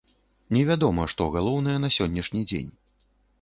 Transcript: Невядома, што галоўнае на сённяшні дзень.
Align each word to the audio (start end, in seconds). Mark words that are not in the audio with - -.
Невядома, 0.55 1.05
што 1.13 1.27
галоўнае 1.35 1.77
на 1.85 1.93
сённяшні 1.97 2.41
дзень. 2.49 2.73